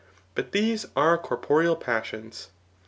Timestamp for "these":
0.51-0.87